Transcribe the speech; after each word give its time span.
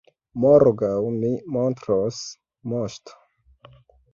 Morgaŭ 0.43 0.93
mi 1.17 1.29
montros, 1.57 2.23
moŝto! 2.73 3.21